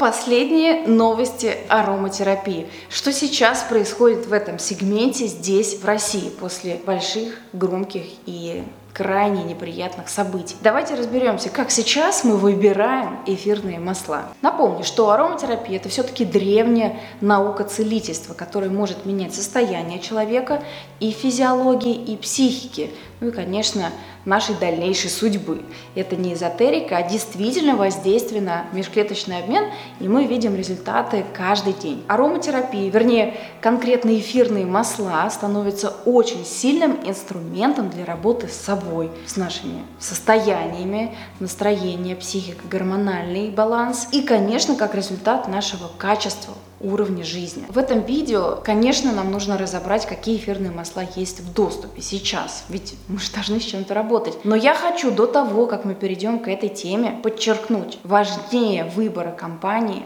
[0.00, 2.68] Последние новости ароматерапии.
[2.88, 8.62] Что сейчас происходит в этом сегменте здесь, в России, после больших, громких и
[8.94, 10.54] крайне неприятных событий.
[10.60, 14.24] Давайте разберемся, как сейчас мы выбираем эфирные масла.
[14.40, 20.62] Напомню, что ароматерапия это все-таки древняя наука целительства, которая может менять состояние человека
[21.00, 22.90] и физиологии, и психики,
[23.20, 23.90] ну и, конечно,
[24.24, 25.62] нашей дальнейшей судьбы.
[25.94, 29.64] Это не эзотерика, а действительно воздействие на межклеточный обмен,
[30.00, 32.04] и мы видим результаты каждый день.
[32.08, 39.82] Ароматерапия, вернее, конкретно эфирные масла становятся очень сильным инструментом для работы с собой, с нашими
[39.98, 47.64] состояниями, настроение, психика, гормональный баланс и, конечно, как результат нашего качества уровня жизни.
[47.68, 52.94] В этом видео, конечно, нам нужно разобрать, какие эфирные масла есть в доступе сейчас, ведь
[53.08, 54.44] мы же должны с чем-то работать.
[54.44, 60.04] Но я хочу до того, как мы перейдем к этой теме, подчеркнуть, важнее выбора компании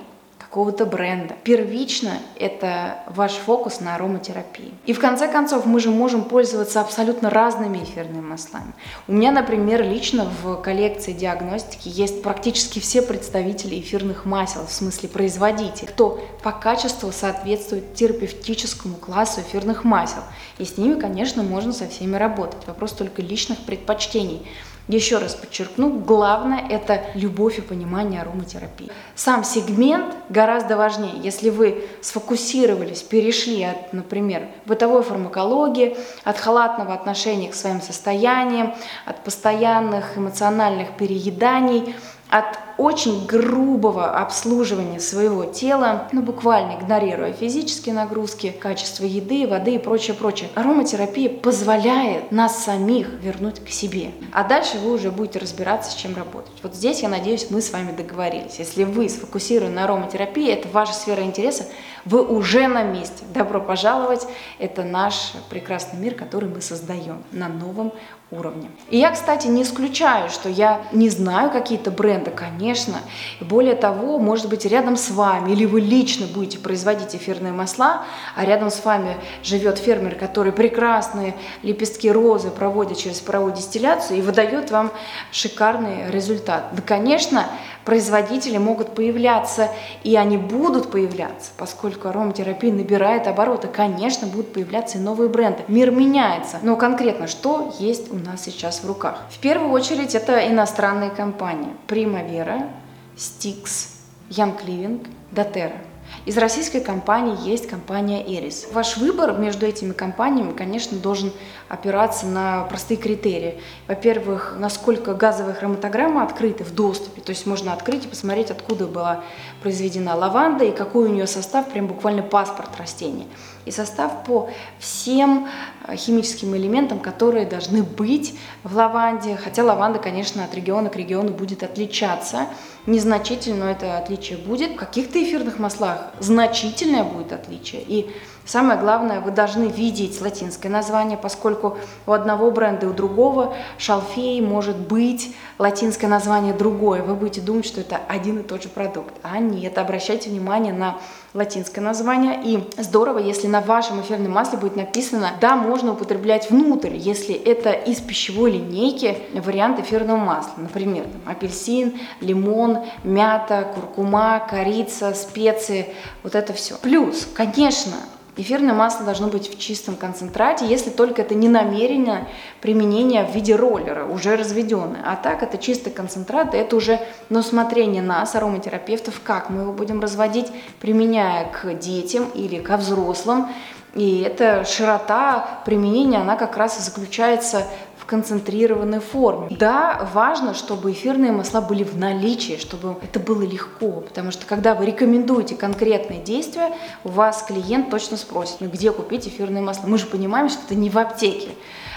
[0.52, 1.34] какого-то бренда.
[1.44, 4.74] Первично это ваш фокус на ароматерапии.
[4.84, 8.74] И в конце концов мы же можем пользоваться абсолютно разными эфирными маслами.
[9.08, 15.08] У меня, например, лично в коллекции диагностики есть практически все представители эфирных масел, в смысле
[15.08, 20.20] производителей, кто по качеству соответствует терапевтическому классу эфирных масел.
[20.58, 22.66] И с ними, конечно, можно со всеми работать.
[22.66, 24.46] Вопрос только личных предпочтений.
[24.88, 28.90] Еще раз подчеркну, главное это любовь и понимание ароматерапии.
[29.14, 31.14] Сам сегмент гораздо важнее.
[31.22, 38.74] Если вы сфокусировались, перешли от, например, бытовой фармакологии, от халатного отношения к своим состояниям,
[39.06, 41.94] от постоянных эмоциональных перееданий,
[42.28, 49.78] от очень грубого обслуживания своего тела, ну буквально игнорируя физические нагрузки, качество еды, воды и
[49.78, 50.50] прочее, прочее.
[50.54, 54.10] Ароматерапия позволяет нас самих вернуть к себе.
[54.32, 56.52] А дальше вы уже будете разбираться, с чем работать.
[56.62, 58.58] Вот здесь, я надеюсь, мы с вами договорились.
[58.58, 61.66] Если вы сфокусированы на ароматерапии, это ваша сфера интереса,
[62.04, 63.24] вы уже на месте.
[63.32, 64.26] Добро пожаловать.
[64.58, 67.92] Это наш прекрасный мир, который мы создаем на новом
[68.32, 68.70] уровне.
[68.88, 72.98] И я, кстати, не исключаю, что я не знаю какие-то бренды, конечно.
[73.40, 78.04] Более того, может быть, рядом с вами, или вы лично будете производить эфирные масла,
[78.34, 84.22] а рядом с вами живет фермер, который прекрасные лепестки розы проводит через паровую дистилляцию и
[84.22, 84.90] выдает вам
[85.30, 86.70] шикарный результат.
[86.72, 87.46] Да, конечно,
[87.84, 89.68] производители могут появляться,
[90.04, 93.68] и они будут появляться, поскольку ароматерапия набирает обороты.
[93.68, 95.64] Конечно, будут появляться и новые бренды.
[95.68, 96.58] Мир меняется.
[96.62, 99.22] Но конкретно, что есть у нас сейчас в руках?
[99.30, 101.74] В первую очередь, это иностранные компании.
[101.88, 102.70] Primavera,
[103.16, 103.90] Stix,
[104.30, 105.78] Young Living, Doterra.
[106.24, 108.68] Из российской компании есть компания Эрис.
[108.72, 111.32] Ваш выбор между этими компаниями, конечно, должен
[111.68, 113.60] опираться на простые критерии.
[113.88, 119.24] Во-первых, насколько газовая хроматограмма открыта в доступе, то есть можно открыть и посмотреть, откуда была
[119.62, 123.26] произведена лаванда и какой у нее состав, прям буквально паспорт растения.
[123.64, 125.48] И состав по всем
[125.86, 128.34] э, химическим элементам, которые должны быть
[128.64, 132.46] в лаванде, хотя лаванда, конечно, от региона к региону будет отличаться.
[132.86, 134.72] Незначительно, но это отличие будет.
[134.72, 137.82] В каких-то эфирных маслах значительное будет отличие.
[137.82, 138.10] И
[138.44, 144.40] Самое главное, вы должны видеть латинское название, поскольку у одного бренда и у другого шалфей
[144.40, 147.02] может быть латинское название другое.
[147.02, 149.14] Вы будете думать, что это один и тот же продукт.
[149.22, 150.98] А нет, обращайте внимание на
[151.34, 152.40] латинское название.
[152.44, 157.70] И здорово, если на вашем эфирном масле будет написано, да, можно употреблять внутрь, если это
[157.70, 160.52] из пищевой линейки вариант эфирного масла.
[160.56, 166.76] Например, там, апельсин, лимон, мята, куркума, корица, специи, вот это все.
[166.76, 167.94] Плюс, конечно,
[168.34, 172.28] Эфирное масло должно быть в чистом концентрате, если только это не намеренное
[172.62, 175.02] применение в виде роллера, уже разведенное.
[175.04, 176.98] А так это чистый концентрат, это уже
[177.28, 180.46] на усмотрение нас, ароматерапевтов, как мы его будем разводить,
[180.80, 183.48] применяя к детям или ко взрослым.
[183.94, 187.66] И эта широта применения, она как раз и заключается
[188.02, 189.46] в концентрированной форме.
[189.56, 194.74] Да, важно, чтобы эфирные масла были в наличии, чтобы это было легко, потому что когда
[194.74, 196.72] вы рекомендуете конкретные действия,
[197.04, 199.86] у вас клиент точно спросит, ну где купить эфирные масла.
[199.86, 201.50] Мы же понимаем, что это не в аптеке.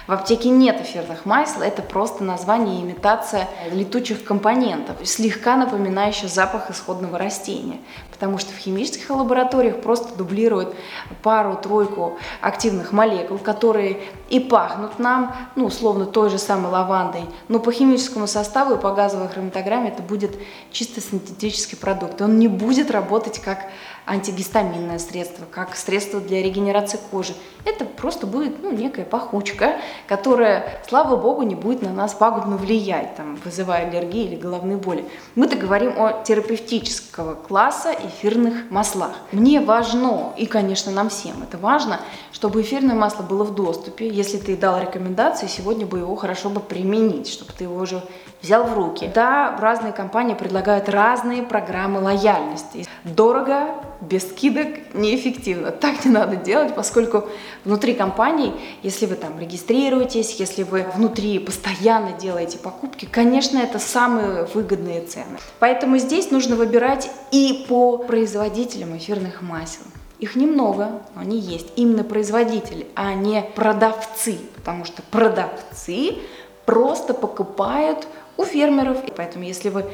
[0.07, 6.69] В аптеке нет эфирных масел, это просто название и имитация летучих компонентов, слегка напоминающая запах
[6.69, 7.79] исходного растения.
[8.11, 10.75] Потому что в химических лабораториях просто дублируют
[11.23, 13.99] пару-тройку активных молекул, которые
[14.29, 18.91] и пахнут нам, ну, условно, той же самой лавандой, но по химическому составу и по
[18.91, 20.37] газовой хроматограмме это будет
[20.71, 22.21] чисто синтетический продукт.
[22.21, 23.65] Он не будет работать как
[24.05, 27.33] антигистаминное средство, как средство для регенерации кожи.
[27.65, 33.15] Это просто будет ну, некая пахучка, которое, слава богу, не будет на нас пагубно влиять,
[33.15, 35.05] там, вызывая аллергии или головные боли.
[35.33, 39.13] Мы-то говорим о терапевтического класса эфирных маслах.
[39.31, 41.99] Мне важно, и, конечно, нам всем это важно,
[42.31, 44.07] чтобы эфирное масло было в доступе.
[44.07, 48.03] Если ты дал рекомендации, сегодня бы его хорошо бы применить, чтобы ты его уже
[48.45, 49.09] взял в руки.
[49.13, 52.85] Да, разные компании предлагают разные программы лояльности.
[53.03, 55.71] Дорого, без скидок, неэффективно.
[55.71, 57.25] Так не надо делать, поскольку
[57.65, 58.53] внутри компаний,
[58.83, 65.39] если вы там регистрируетесь, если вы внутри постоянно делаете покупки, конечно, это самые выгодные цены.
[65.59, 69.81] Поэтому здесь нужно выбирать и по производителям эфирных масел.
[70.19, 71.67] Их немного, но они есть.
[71.75, 74.37] Именно производители, а не продавцы.
[74.55, 76.19] Потому что продавцы
[76.65, 79.03] просто покупают у фермеров.
[79.05, 79.85] И поэтому, если вы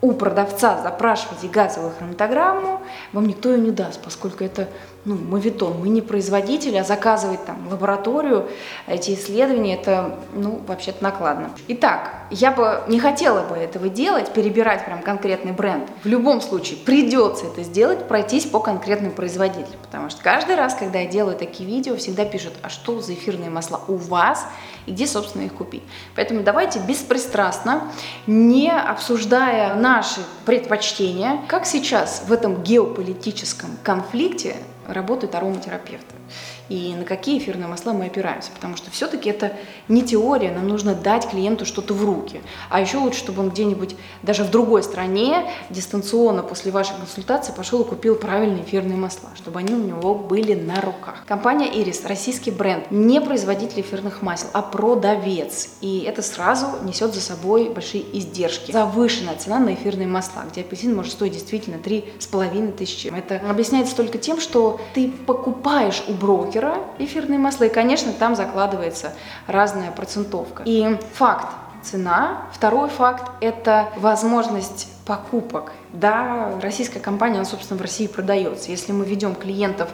[0.00, 2.80] у продавца запрашиваете газовую хроматограмму,
[3.12, 4.68] вам никто ее не даст, поскольку это
[5.08, 5.78] ну, мовитон.
[5.80, 8.48] Мы не производители, а заказывать там лабораторию,
[8.86, 11.50] эти исследования, это, ну, вообще-то накладно.
[11.68, 15.88] Итак, я бы не хотела бы этого делать, перебирать прям конкретный бренд.
[16.04, 20.98] В любом случае придется это сделать, пройтись по конкретным производителям, потому что каждый раз, когда
[20.98, 24.44] я делаю такие видео, всегда пишут, а что за эфирные масла у вас
[24.84, 25.82] и где, собственно, их купить.
[26.16, 27.90] Поэтому давайте беспристрастно,
[28.26, 34.56] не обсуждая наши предпочтения, как сейчас в этом геополитическом конфликте
[34.88, 36.16] работают ароматерапевты
[36.68, 39.52] и на какие эфирные масла мы опираемся, потому что все-таки это
[39.88, 43.96] не теория, нам нужно дать клиенту что-то в руки, а еще лучше, чтобы он где-нибудь
[44.22, 49.60] даже в другой стране дистанционно после вашей консультации пошел и купил правильные эфирные масла, чтобы
[49.60, 51.24] они у него были на руках.
[51.26, 57.20] Компания Iris, российский бренд, не производитель эфирных масел, а продавец, и это сразу несет за
[57.20, 58.72] собой большие издержки.
[58.72, 63.08] Завышенная цена на эфирные масла, где апельсин может стоить действительно три с половиной тысячи.
[63.08, 68.34] Это объясняется только тем, что ты покупаешь у брокера брокера эфирные масла, и, конечно, там
[68.34, 69.12] закладывается
[69.46, 70.62] разная процентовка.
[70.66, 71.46] И факт,
[71.82, 72.42] цена.
[72.52, 75.72] Второй факт– это возможность покупок.
[75.92, 78.70] Да, российская компания, она, собственно, в России продается.
[78.70, 79.88] Если мы ведем клиентов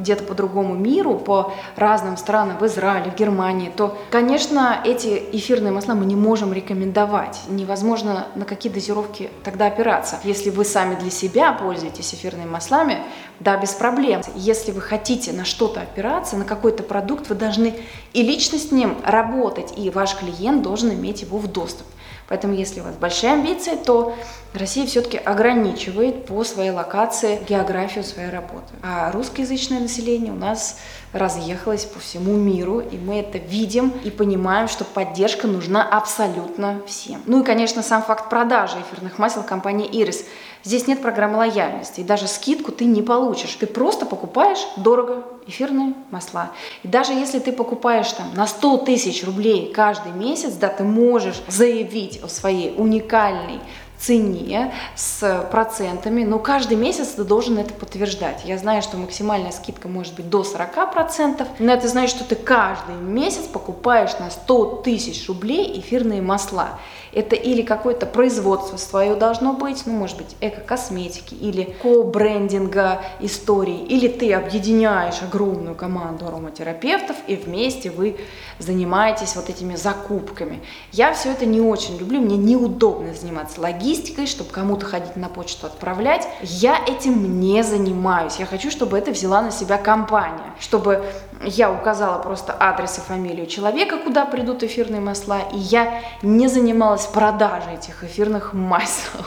[0.00, 5.72] где-то по другому миру, по разным странам, в Израиле, в Германии, то, конечно, эти эфирные
[5.72, 7.40] масла мы не можем рекомендовать.
[7.48, 10.18] Невозможно на какие дозировки тогда опираться.
[10.24, 12.98] Если вы сами для себя пользуетесь эфирными маслами,
[13.40, 14.20] да, без проблем.
[14.34, 17.74] Если вы хотите на что-то опираться, на какой-то продукт, вы должны
[18.12, 21.90] и лично с ним работать, и ваш клиент должен иметь его в доступе.
[22.30, 24.14] Поэтому, если у вас большие амбиции, то
[24.54, 28.72] Россия все-таки ограничивает по своей локации географию своей работы.
[28.84, 30.78] А русскоязычное население у нас
[31.12, 37.20] разъехалось по всему миру, и мы это видим и понимаем, что поддержка нужна абсолютно всем.
[37.26, 40.24] Ну и, конечно, сам факт продажи эфирных масел компании Iris.
[40.62, 43.56] Здесь нет программы лояльности, и даже скидку ты не получишь.
[43.58, 46.52] Ты просто покупаешь дорого эфирные масла.
[46.82, 51.42] И даже если ты покупаешь там на 100 тысяч рублей каждый месяц, да, ты можешь
[51.48, 53.60] заявить о своей уникальной
[54.00, 58.42] цене, с процентами, но каждый месяц ты должен это подтверждать.
[58.44, 62.94] Я знаю, что максимальная скидка может быть до 40%, но это значит, что ты каждый
[62.94, 66.78] месяц покупаешь на 100 тысяч рублей эфирные масла.
[67.12, 74.06] Это или какое-то производство свое должно быть, ну, может быть, эко-косметики, или ко-брендинга истории, или
[74.06, 78.16] ты объединяешь огромную команду ароматерапевтов, и вместе вы
[78.58, 80.60] занимаетесь вот этими закупками.
[80.92, 83.89] Я все это не очень люблю, мне неудобно заниматься логистикой,
[84.26, 86.26] чтобы кому-то ходить на почту отправлять.
[86.42, 88.36] Я этим не занимаюсь.
[88.36, 91.04] Я хочу, чтобы это взяла на себя компания, чтобы
[91.42, 97.06] я указала просто адрес и фамилию человека, куда придут эфирные масла, и я не занималась
[97.06, 99.20] продажей этих эфирных масел.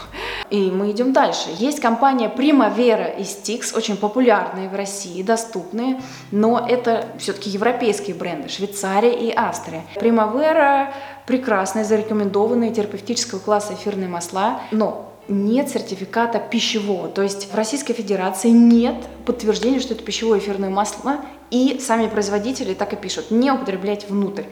[0.50, 1.50] И мы идем дальше.
[1.58, 6.01] Есть компания Primavera и Stix, очень популярные в России, доступные,
[6.32, 9.84] но это все-таки европейские бренды, Швейцария и Австрия.
[9.96, 10.93] Primavera
[11.25, 17.07] прекрасные, зарекомендованные терапевтического класса эфирные масла, но нет сертификата пищевого.
[17.07, 22.73] То есть в Российской Федерации нет подтверждения, что это пищевое эфирное масло, и сами производители
[22.73, 24.43] так и пишут, не употреблять внутрь.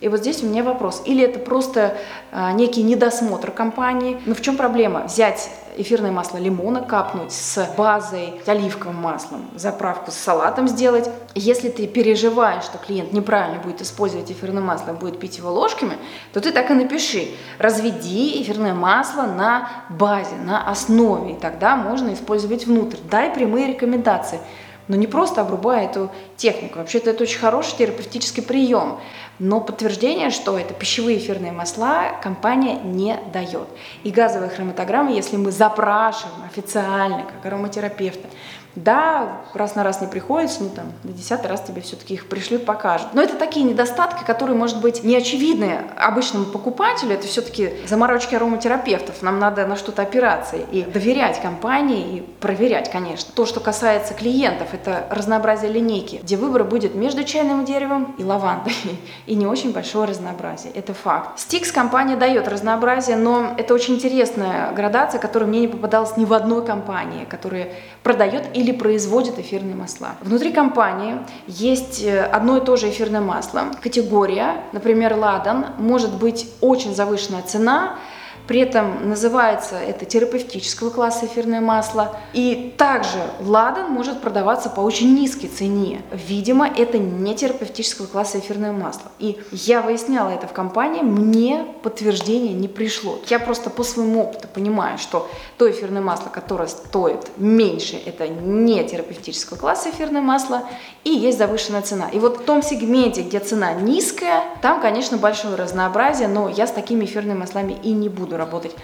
[0.00, 1.02] И вот здесь у меня вопрос.
[1.06, 1.96] Или это просто
[2.32, 4.20] а, некий недосмотр компании.
[4.26, 5.04] Но в чем проблема?
[5.04, 11.08] Взять эфирное масло лимона, капнуть с базой, оливковым маслом, заправку с салатом сделать.
[11.34, 15.96] Если ты переживаешь, что клиент неправильно будет использовать эфирное масло, будет пить его ложками,
[16.32, 17.28] то ты так и напиши.
[17.58, 22.98] Разведи эфирное масло на базе, на основе, и тогда можно использовать внутрь.
[23.10, 24.40] Дай прямые рекомендации
[24.88, 26.78] но не просто обрубая эту технику.
[26.78, 28.98] Вообще-то это очень хороший терапевтический прием.
[29.44, 33.66] Но подтверждение, что это пищевые эфирные масла, компания не дает.
[34.04, 38.28] И газовые хроматограммы, если мы запрашиваем официально, как ароматерапевты,
[38.74, 42.64] да, раз на раз не приходится, ну там, на десятый раз тебе все-таки их пришлют,
[42.64, 43.08] покажут.
[43.12, 47.12] Но это такие недостатки, которые, может быть, не очевидны обычному покупателю.
[47.12, 49.22] Это все-таки заморочки ароматерапевтов.
[49.22, 53.30] Нам надо на что-то опираться и доверять компании и проверять, конечно.
[53.34, 58.74] То, что касается клиентов, это разнообразие линейки, где выбор будет между чайным деревом и лавандой.
[59.26, 60.72] И не очень большое разнообразие.
[60.72, 61.38] Это факт.
[61.38, 66.32] Стикс компания дает разнообразие, но это очень интересная градация, которая мне не попадалась ни в
[66.32, 67.68] одной компании, которая
[68.02, 70.10] продает и или производит эфирные масла.
[70.20, 71.16] Внутри компании
[71.48, 73.64] есть э, одно и то же эфирное масло.
[73.82, 77.98] Категория, например, ладан, может быть очень завышенная цена,
[78.46, 82.16] при этом называется это терапевтического класса эфирное масло.
[82.32, 86.02] И также ладан может продаваться по очень низкой цене.
[86.10, 89.10] Видимо, это не терапевтического класса эфирное масло.
[89.18, 93.18] И я выясняла это в компании, мне подтверждение не пришло.
[93.28, 98.82] Я просто по своему опыту понимаю, что то эфирное масло, которое стоит меньше, это не
[98.84, 100.62] терапевтического класса эфирное масло,
[101.04, 102.08] и есть завышенная цена.
[102.08, 106.72] И вот в том сегменте, где цена низкая, там, конечно, большое разнообразие, но я с
[106.72, 108.74] такими эфирными маслами и не буду работать.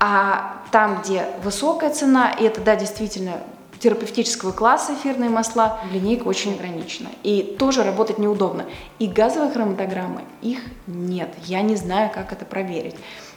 [0.00, 3.40] А там, где высокая цена, и это, да, действительно
[3.78, 7.10] терапевтического класса эфирные масла, линейка очень ограничена.
[7.22, 8.64] И тоже работать неудобно.
[8.98, 11.28] И газовые хроматограммы, их нет.
[11.44, 12.96] Я не знаю, как это проверить.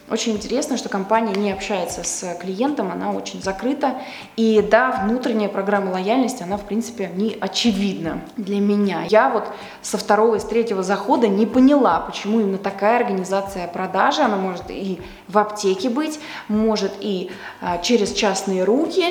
[0.10, 3.96] Очень интересно, что компания не общается с клиентом, она очень закрыта.
[4.38, 9.04] И да, внутренняя программа лояльности, она в принципе не очевидна для меня.
[9.10, 9.50] Я вот
[9.82, 14.70] со второго и с третьего захода не поняла, почему именно такая организация продажи, она может
[14.70, 19.04] и в аптеке быть, может и а, через частные руки,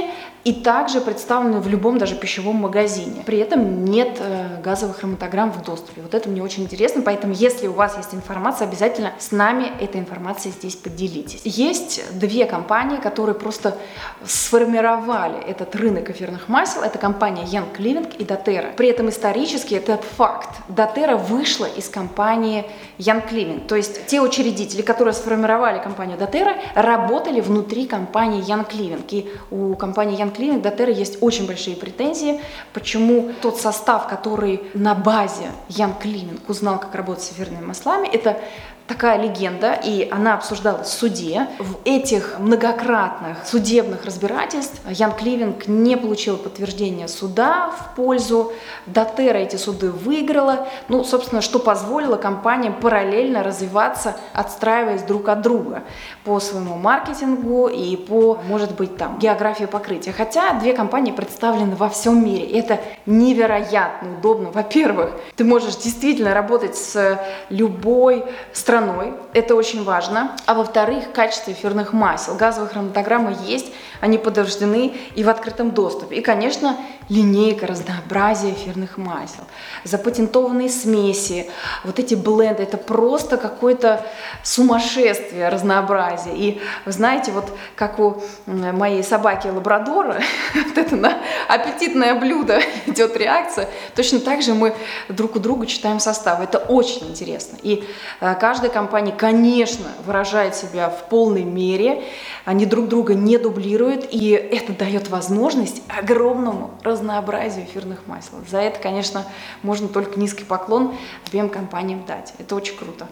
[0.47, 3.25] и также представлены в любом даже пищевом магазине.
[3.27, 6.03] При этом нет э, газовых хроматограмм в доступе.
[6.03, 10.01] Вот это мне очень интересно, поэтому если у вас есть информация, обязательно с нами этой
[10.01, 11.41] информацией здесь поделитесь.
[11.43, 13.77] Есть две компании, которые просто
[14.25, 16.83] сформировали этот рынок эфирных масел.
[16.83, 18.73] Это компания Young Living и Doterra.
[18.77, 20.51] При этом исторически это факт.
[20.69, 22.67] Doterra вышла из компании
[22.99, 23.67] Young Living.
[23.67, 29.05] То есть те учредители, которые сформировали компанию Doterra, работали внутри компании Young Living.
[29.11, 32.41] И у компании Young клиник Дотера есть очень большие претензии,
[32.73, 38.41] почему тот состав, который на базе Ян Клининг узнал, как работать с эфирными маслами, это
[38.87, 41.49] такая легенда, и она обсуждалась в суде.
[41.59, 48.53] В этих многократных судебных разбирательств Ян Кливинг не получил подтверждения суда в пользу.
[48.87, 55.83] Дотера эти суды выиграла, ну, собственно, что позволило компаниям параллельно развиваться, отстраиваясь друг от друга
[56.25, 60.13] по своему маркетингу и по, может быть, там, географии покрытия.
[60.13, 62.45] Хотя две компании представлены во всем мире.
[62.45, 64.51] И это невероятно удобно.
[64.51, 70.33] Во-первых, ты можешь действительно работать с любой страной, страной, это очень важно.
[70.45, 72.37] А во-вторых, качество эфирных масел.
[72.37, 76.17] Газовые хроматограммы есть, они подтверждены и в открытом доступе.
[76.17, 76.77] И, конечно,
[77.09, 79.45] линейка разнообразия эфирных масел.
[79.85, 81.49] Запатентованные смеси,
[81.85, 84.05] вот эти бленды, это просто какое-то
[84.43, 86.35] сумасшествие разнообразия.
[86.35, 90.21] И вы знаете, вот как у моей собаки лабрадора,
[90.55, 94.75] вот это на аппетитное блюдо идет реакция, точно так же мы
[95.09, 96.41] друг у друга читаем состав.
[96.41, 97.57] Это очень интересно.
[97.63, 97.85] И
[98.21, 102.03] э, каждая компания, конечно, выражает себя в полной мере,
[102.45, 108.35] они друг друга не дублируют, и это дает возможность огромному разнообразию эфирных масел.
[108.49, 109.25] За это, конечно,
[109.63, 110.95] можно только низкий поклон
[111.27, 112.35] обеим компаниям дать.
[112.39, 113.07] Это очень круто.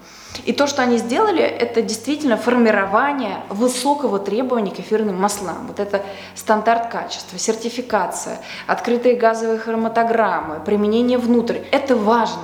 [0.45, 5.66] И то, что они сделали, это действительно формирование высокого требования к эфирным маслам.
[5.69, 6.02] Вот это
[6.35, 11.59] стандарт качества, сертификация, открытые газовые хроматограммы, применение внутрь.
[11.71, 12.43] Это важно.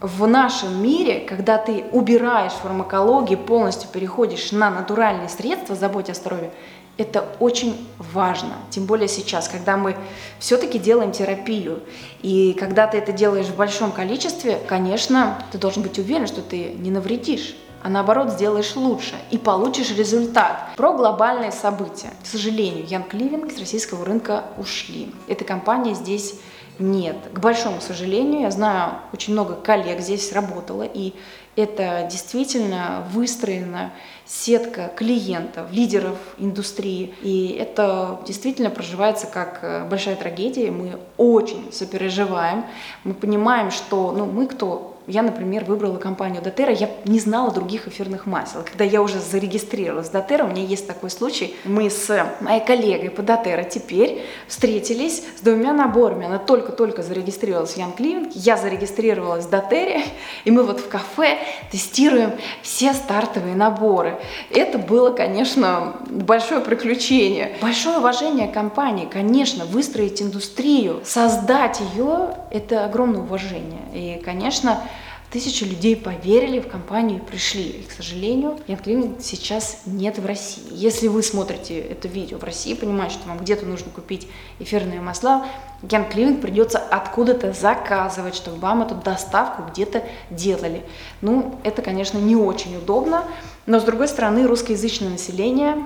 [0.00, 6.50] В нашем мире, когда ты убираешь фармакологию, полностью переходишь на натуральные средства, заботя о здоровье,
[6.98, 9.96] это очень важно, тем более сейчас, когда мы
[10.38, 11.80] все-таки делаем терапию.
[12.22, 16.72] И когда ты это делаешь в большом количестве, конечно, ты должен быть уверен, что ты
[16.72, 20.70] не навредишь а наоборот сделаешь лучше и получишь результат.
[20.76, 22.10] Про глобальные события.
[22.22, 25.12] К сожалению, Янг Ливинг с российского рынка ушли.
[25.26, 26.36] Эта компания здесь
[26.78, 27.16] нет.
[27.32, 31.12] К большому сожалению, я знаю, очень много коллег здесь работало, и
[31.56, 33.92] это действительно выстроена
[34.24, 37.14] сетка клиентов, лидеров индустрии.
[37.22, 40.70] И это действительно проживается как э, большая трагедия.
[40.70, 42.64] Мы очень сопереживаем.
[43.04, 47.88] Мы понимаем, что ну, мы кто я, например, выбрала компанию Дотера, я не знала других
[47.88, 48.62] эфирных масел.
[48.64, 53.10] Когда я уже зарегистрировалась в Дотера, у меня есть такой случай, мы с моей коллегой
[53.10, 56.26] по Дотера теперь встретились с двумя наборами.
[56.26, 60.02] Она только-только зарегистрировалась в Young Living, я зарегистрировалась в Дотере,
[60.44, 61.38] и мы вот в кафе
[61.70, 62.32] тестируем
[62.62, 64.18] все стартовые наборы.
[64.50, 67.56] Это было, конечно, большое приключение.
[67.60, 73.82] Большое уважение компании, конечно, выстроить индустрию, создать ее– это огромное уважение.
[73.92, 74.80] И, конечно,
[75.32, 77.62] Тысячи людей поверили в компанию и пришли.
[77.62, 80.62] И, к сожалению, Ян сейчас нет в России.
[80.70, 85.46] Если вы смотрите это видео в России, понимаете, что вам где-то нужно купить эфирные масла,
[85.90, 90.84] Ян Клининг придется откуда-то заказывать, чтобы вам эту доставку где-то делали.
[91.22, 93.24] Ну, это, конечно, не очень удобно,
[93.64, 95.82] но, с другой стороны, русскоязычное население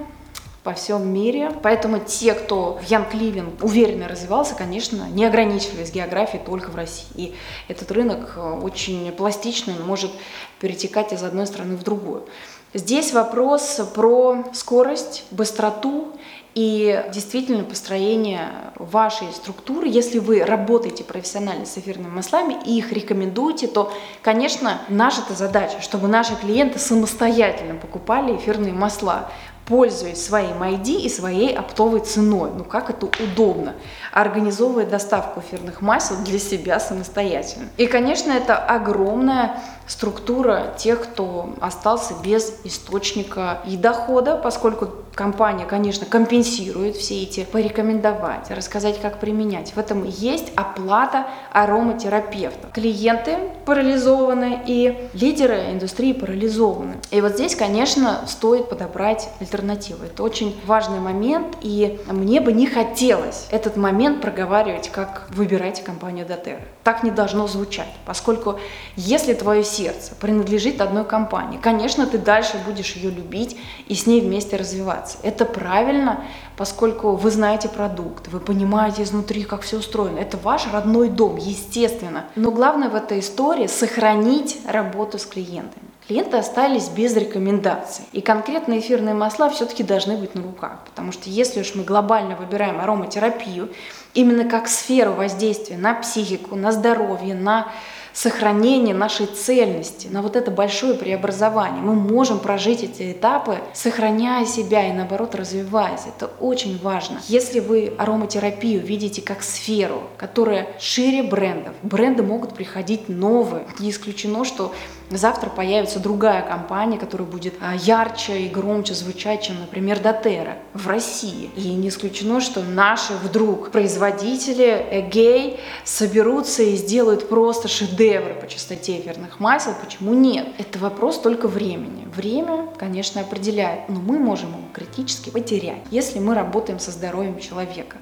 [0.67, 1.53] по всем мире.
[1.63, 7.07] Поэтому те, кто в Янг Ливинг уверенно развивался, конечно, не ограничивались географией только в России.
[7.15, 7.35] И
[7.69, 10.11] этот рынок э, очень пластичный, он может
[10.59, 12.27] перетекать из одной страны в другую.
[12.75, 16.09] Здесь вопрос про скорость, быстроту
[16.57, 19.87] и действительно построение вашей структуры.
[19.87, 26.09] Если вы работаете профессионально с эфирными маслами и их рекомендуете, то, конечно, наша-то задача, чтобы
[26.09, 29.31] наши клиенты самостоятельно покупали эфирные масла
[29.67, 32.51] пользуясь своим ID и своей оптовой ценой.
[32.57, 33.75] Ну как это удобно,
[34.13, 37.67] организовывая доставку эфирных масел для себя самостоятельно.
[37.77, 46.07] И, конечно, это огромная структура тех, кто остался без источника и дохода, поскольку компания, конечно,
[46.07, 49.73] компенсирует все эти порекомендовать, рассказать, как применять.
[49.73, 52.69] В этом есть оплата ароматерапевта.
[52.75, 56.97] Клиенты парализованы и лидеры индустрии парализованы.
[57.11, 60.05] И вот здесь, конечно, стоит подобрать альтернативу.
[60.05, 66.27] Это очень важный момент, и мне бы не хотелось этот момент проговаривать, как выбирайте компанию
[66.27, 66.61] Дотера.
[66.85, 68.61] Так не должно звучать, поскольку
[68.97, 71.59] если твое сердце принадлежит одной компании.
[71.61, 73.57] Конечно, ты дальше будешь ее любить
[73.89, 75.19] и с ней вместе развиваться.
[75.23, 76.25] Это правильно,
[76.57, 80.19] поскольку вы знаете продукт, вы понимаете изнутри, как все устроено.
[80.19, 82.25] Это ваш родной дом, естественно.
[82.37, 85.85] Но главное в этой истории сохранить работу с клиентами.
[86.07, 88.05] Клиенты остались без рекомендаций.
[88.13, 90.79] И конкретно эфирные масла все-таки должны быть на руках.
[90.85, 93.71] Потому что если уж мы глобально выбираем ароматерапию,
[94.15, 97.73] именно как сферу воздействия на психику, на здоровье, на
[98.17, 101.83] сохранение нашей цельности, на вот это большое преобразование.
[101.83, 106.07] Мы можем прожить эти этапы, сохраняя себя и наоборот развиваясь.
[106.07, 107.21] Это очень важно.
[107.29, 113.67] Если вы ароматерапию видите как сферу, которая шире брендов, бренды могут приходить новые.
[113.81, 114.73] Не исключено, что
[115.11, 120.87] завтра появится другая компания, которая будет а, ярче и громче звучать, чем, например, Дотера в
[120.89, 121.51] России.
[121.57, 129.01] И не исключено, что наши вдруг производители Эгей соберутся и сделают просто шедевры по частоте
[129.01, 129.75] эфирных масел.
[129.83, 130.49] Почему нет?
[130.59, 132.07] Это вопрос только времени.
[132.15, 137.99] Время, конечно, определяет, но мы можем его критически потерять, если мы работаем со здоровьем человека.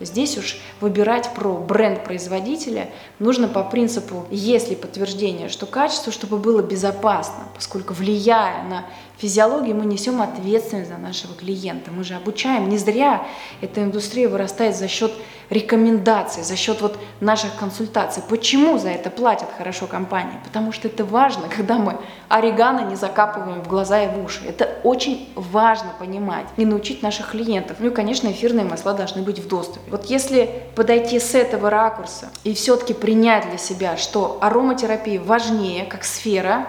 [0.00, 6.36] Здесь уж выбирать про бренд производителя нужно по принципу, есть ли подтверждение, что качество, чтобы
[6.36, 8.84] было безопасно, поскольку влияя на
[9.18, 11.90] физиологию, мы несем ответственность за нашего клиента.
[11.90, 12.68] Мы же обучаем.
[12.68, 13.26] Не зря
[13.60, 15.12] эта индустрия вырастает за счет
[15.48, 18.22] рекомендаций, за счет вот наших консультаций.
[18.28, 20.38] Почему за это платят хорошо компании?
[20.44, 21.98] Потому что это важно, когда мы
[22.28, 24.40] орегано не закапываем в глаза и в уши.
[24.46, 27.78] Это очень важно понимать и научить наших клиентов.
[27.80, 29.90] Ну и, конечно, эфирные масла должны быть в доступе.
[29.90, 36.04] Вот если подойти с этого ракурса и все-таки принять для себя, что ароматерапия важнее как
[36.04, 36.66] сфера,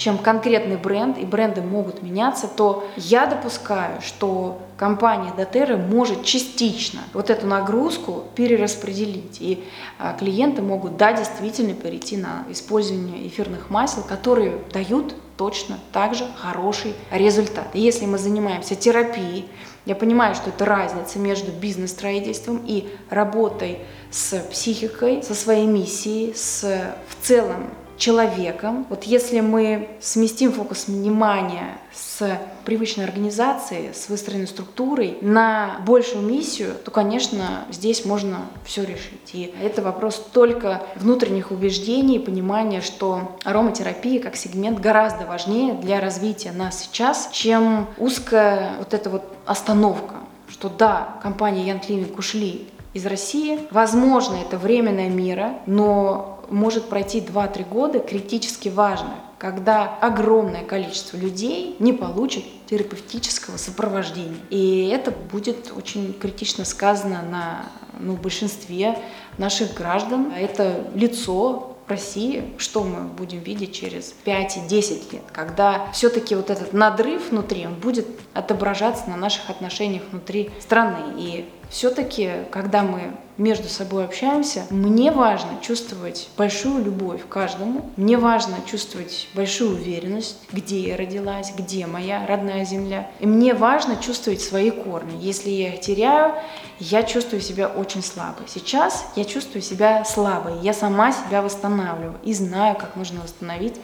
[0.00, 7.00] чем конкретный бренд, и бренды могут меняться, то я допускаю, что компания Дотерра может частично
[7.12, 9.36] вот эту нагрузку перераспределить.
[9.40, 9.62] И
[9.98, 16.26] а, клиенты могут, да, действительно перейти на использование эфирных масел, которые дают точно так же
[16.34, 17.66] хороший результат.
[17.74, 19.50] И если мы занимаемся терапией,
[19.84, 26.62] я понимаю, что это разница между бизнес-строительством и работой с психикой, со своей миссией, с
[27.06, 27.68] в целом
[28.00, 28.86] человеком.
[28.88, 36.74] Вот если мы сместим фокус внимания с привычной организации, с выстроенной структурой на большую миссию,
[36.84, 39.30] то, конечно, здесь можно все решить.
[39.34, 46.52] И это вопрос только внутренних убеждений, понимания, что ароматерапия как сегмент гораздо важнее для развития
[46.52, 50.14] нас сейчас, чем узкая вот эта вот остановка,
[50.48, 53.60] что да, компания Ян Клиник ушли из России.
[53.70, 61.76] Возможно, это временная мера, но может пройти 2-3 года критически важно, когда огромное количество людей
[61.78, 64.36] не получат терапевтического сопровождения.
[64.50, 67.66] И это будет очень критично сказано на
[67.98, 68.98] ну, большинстве
[69.38, 70.32] наших граждан.
[70.36, 76.48] Это лицо России, что мы будем видеть через 5 и 10 лет, когда все-таки вот
[76.48, 81.14] этот надрыв внутри, он будет отображаться на наших отношениях внутри страны.
[81.18, 88.56] И все-таки, когда мы между собой общаемся, мне важно чувствовать большую любовь каждому, мне важно
[88.66, 93.10] чувствовать большую уверенность, где я родилась, где моя родная земля.
[93.20, 95.16] И мне важно чувствовать свои корни.
[95.20, 96.34] Если я их теряю,
[96.80, 98.46] я чувствую себя очень слабой.
[98.48, 103.76] Сейчас я чувствую себя слабой, я сама себя восстанавливаю и знаю, как нужно восстановить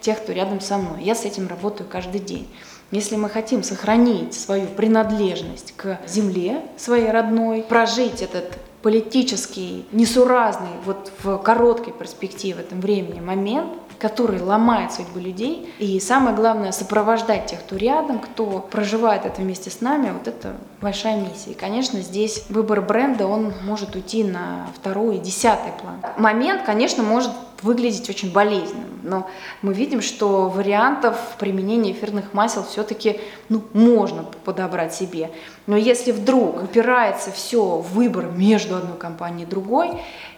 [0.00, 1.02] тех, кто рядом со мной.
[1.02, 2.48] Я с этим работаю каждый день.
[2.92, 11.10] Если мы хотим сохранить свою принадлежность к земле своей родной, прожить этот политический, несуразный, вот
[11.22, 15.72] в короткой перспективе, в этом времени момент, который ломает судьбы людей.
[15.78, 20.56] И самое главное, сопровождать тех, кто рядом, кто проживает это вместе с нами, вот это
[20.82, 21.52] большая миссия.
[21.52, 26.02] И, конечно, здесь выбор бренда, он может уйти на второй и десятый план.
[26.18, 27.30] Момент, конечно, может
[27.62, 29.00] выглядеть очень болезненным.
[29.04, 29.28] Но
[29.62, 35.30] мы видим, что вариантов применения эфирных масел все-таки ну, можно подобрать себе.
[35.66, 39.90] Но если вдруг упирается все в выбор между одной компанией и другой,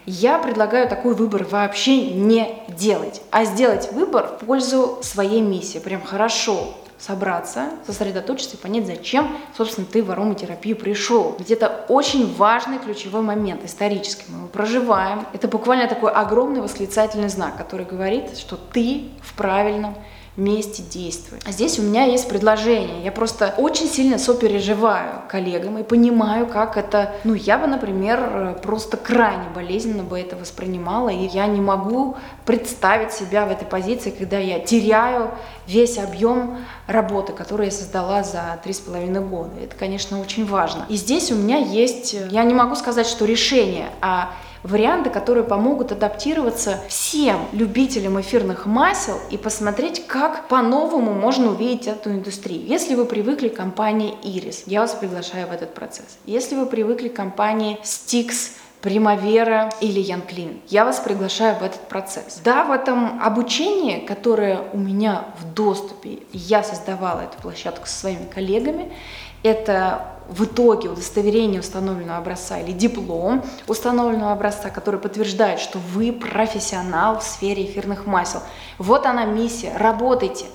[0.05, 5.79] я предлагаю такой выбор вообще не делать, а сделать выбор в пользу своей миссии.
[5.79, 11.35] Прям хорошо собраться, сосредоточиться и понять, зачем, собственно, ты в ароматерапию пришел.
[11.39, 14.25] Ведь это очень важный ключевой момент исторический.
[14.29, 15.25] Мы его проживаем.
[15.33, 19.95] Это буквально такой огромный восклицательный знак, который говорит, что ты в правильном
[20.37, 21.43] месте действует.
[21.45, 23.03] А здесь у меня есть предложение.
[23.03, 27.13] Я просто очень сильно сопереживаю коллегам и понимаю, как это...
[27.23, 33.13] Ну, я бы, например, просто крайне болезненно бы это воспринимала, и я не могу представить
[33.13, 35.31] себя в этой позиции, когда я теряю
[35.67, 39.51] весь объем работы, которую я создала за три с половиной года.
[39.63, 40.85] Это, конечно, очень важно.
[40.89, 42.13] И здесь у меня есть...
[42.29, 44.31] Я не могу сказать, что решение, а
[44.65, 52.11] варианты, которые помогут адаптироваться всем любителям эфирных масел и посмотреть, как по-новому можно увидеть эту
[52.11, 52.65] индустрию.
[52.65, 56.17] Если вы привыкли к компании Iris, я вас приглашаю в этот процесс.
[56.25, 60.61] Если вы привыкли к компании Stix, Примавера или Янклин.
[60.67, 62.39] Я вас приглашаю в этот процесс.
[62.43, 68.25] Да, в этом обучении, которое у меня в доступе, я создавала эту площадку со своими
[68.25, 68.93] коллегами,
[69.41, 77.19] это в итоге удостоверение установленного образца или диплом установленного образца, который подтверждает, что вы профессионал
[77.19, 78.41] в сфере эфирных масел.
[78.77, 80.45] Вот она миссия, работайте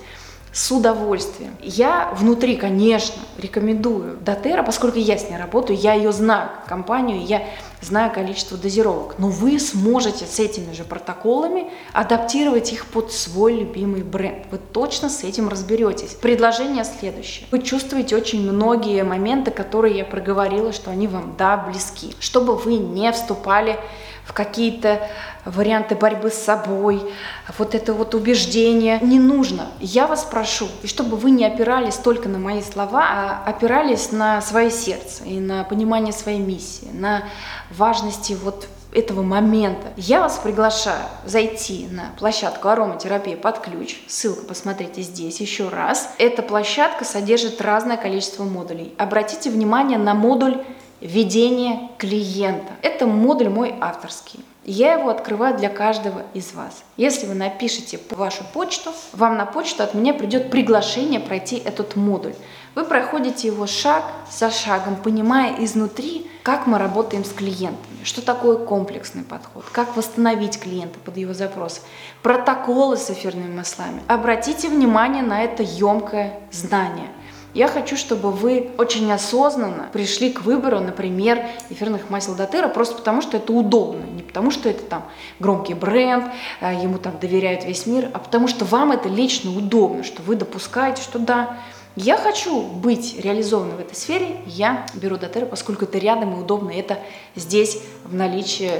[0.53, 1.55] с удовольствием.
[1.61, 7.43] Я внутри, конечно, рекомендую Дотера, поскольку я с ней работаю, я ее знаю, компанию, я
[7.81, 9.15] знаю количество дозировок.
[9.17, 14.45] Но вы сможете с этими же протоколами адаптировать их под свой любимый бренд.
[14.51, 16.15] Вы точно с этим разберетесь.
[16.15, 17.47] Предложение следующее.
[17.51, 22.13] Вы чувствуете очень многие моменты, которые я проговорила, что они вам, да, близки.
[22.19, 23.79] Чтобы вы не вступали
[24.25, 25.07] в какие-то
[25.45, 27.01] варианты борьбы с собой,
[27.57, 28.99] вот это вот убеждение.
[29.01, 29.67] Не нужно.
[29.79, 34.41] Я вас прошу, и чтобы вы не опирались только на мои слова, а опирались на
[34.41, 37.23] свое сердце и на понимание своей миссии, на
[37.71, 39.87] важности вот этого момента.
[39.95, 44.01] Я вас приглашаю зайти на площадку ароматерапии под ключ.
[44.07, 46.13] Ссылку посмотрите здесь еще раз.
[46.17, 48.93] Эта площадка содержит разное количество модулей.
[48.97, 50.61] Обратите внимание на модуль
[51.01, 52.73] Ведение клиента.
[52.83, 54.45] Это модуль мой авторский.
[54.63, 56.83] Я его открываю для каждого из вас.
[56.95, 62.35] Если вы напишите вашу почту, вам на почту от меня придет приглашение пройти этот модуль.
[62.75, 68.57] Вы проходите его шаг за шагом, понимая изнутри, как мы работаем с клиентами, что такое
[68.57, 71.81] комплексный подход, как восстановить клиента под его запрос,
[72.21, 74.03] протоколы с эфирными маслами.
[74.07, 77.07] Обратите внимание на это емкое знание–
[77.53, 83.21] я хочу, чтобы вы очень осознанно пришли к выбору, например, эфирных масел Дотера, просто потому
[83.21, 85.05] что это удобно, не потому что это там
[85.39, 86.25] громкий бренд,
[86.61, 90.35] а, ему там доверяет весь мир, а потому что вам это лично удобно, что вы
[90.35, 91.57] допускаете, что да,
[91.97, 96.71] я хочу быть реализованной в этой сфере, я беру Дотера, поскольку это рядом и удобно,
[96.71, 96.99] это
[97.35, 98.71] здесь в наличии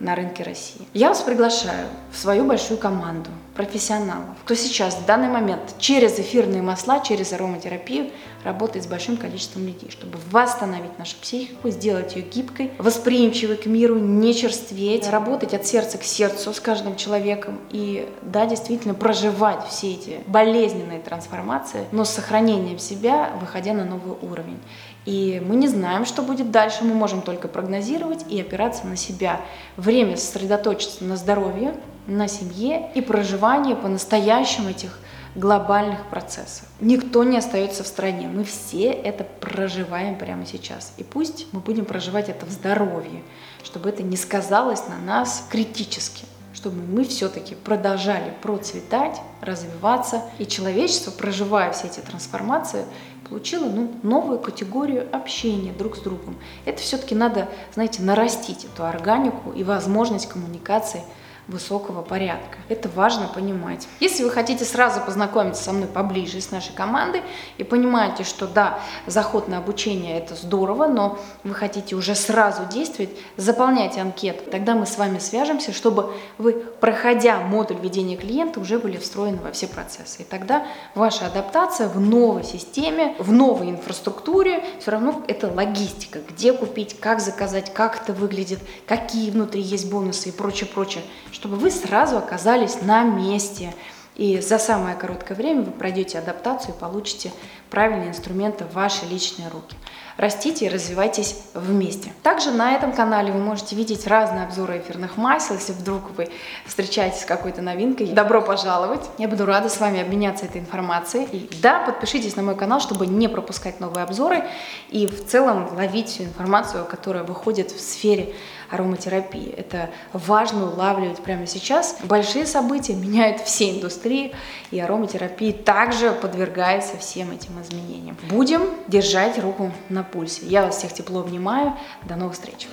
[0.00, 0.86] на рынке России.
[0.94, 6.62] Я вас приглашаю в свою большую команду профессионалов, кто сейчас в данный момент через эфирные
[6.62, 8.10] масла, через ароматерапию
[8.42, 13.98] работает с большим количеством людей, чтобы восстановить нашу психику, сделать ее гибкой, восприимчивой к миру,
[13.98, 19.92] не черстветь, работать от сердца к сердцу с каждым человеком и, да, действительно проживать все
[19.92, 24.58] эти болезненные трансформации, но с сохранением себя, выходя на новый уровень.
[25.06, 29.40] И мы не знаем, что будет дальше, мы можем только прогнозировать и опираться на себя.
[29.76, 31.74] Время сосредоточиться на здоровье,
[32.06, 34.98] на семье и проживании по-настоящему этих
[35.34, 36.66] глобальных процессов.
[36.80, 38.28] Никто не остается в стране.
[38.28, 40.92] Мы все это проживаем прямо сейчас.
[40.96, 43.22] И пусть мы будем проживать это в здоровье,
[43.62, 46.24] чтобы это не сказалось на нас критически
[46.60, 52.84] чтобы мы все-таки продолжали процветать, развиваться, и человечество, проживая все эти трансформации,
[53.26, 56.36] получило ну, новую категорию общения друг с другом.
[56.66, 61.02] Это все-таки надо, знаете, нарастить эту органику и возможность коммуникации–
[61.50, 62.58] высокого порядка.
[62.68, 63.88] Это важно понимать.
[63.98, 67.22] Если вы хотите сразу познакомиться со мной поближе, с нашей командой,
[67.58, 73.10] и понимаете, что да, заход на обучение это здорово, но вы хотите уже сразу действовать,
[73.36, 74.48] заполняйте анкету.
[74.50, 79.50] Тогда мы с вами свяжемся, чтобы вы, проходя модуль ведения клиента, уже были встроены во
[79.50, 80.22] все процессы.
[80.22, 86.20] И тогда ваша адаптация в новой системе, в новой инфраструктуре, все равно это логистика.
[86.28, 91.02] Где купить, как заказать, как это выглядит, какие внутри есть бонусы и прочее, прочее
[91.40, 93.72] чтобы вы сразу оказались на месте.
[94.14, 97.32] И за самое короткое время вы пройдете адаптацию и получите
[97.70, 99.74] правильные инструменты в ваши личные руки.
[100.18, 102.12] Растите и развивайтесь вместе.
[102.22, 105.54] Также на этом канале вы можете видеть разные обзоры эфирных масел.
[105.54, 106.28] Если вдруг вы
[106.66, 109.08] встречаетесь с какой-то новинкой, добро пожаловать.
[109.16, 111.24] Я буду рада с вами обменяться этой информацией.
[111.32, 114.44] И да, подпишитесь на мой канал, чтобы не пропускать новые обзоры
[114.90, 118.34] и в целом ловить всю информацию, которая выходит в сфере
[118.70, 119.52] ароматерапии.
[119.56, 121.96] Это важно улавливать прямо сейчас.
[122.04, 124.32] Большие события меняют все индустрии,
[124.70, 128.16] и ароматерапия также подвергается всем этим изменениям.
[128.28, 130.46] Будем держать руку на пульсе.
[130.46, 131.74] Я вас всех тепло обнимаю.
[132.04, 132.68] До новых встреч!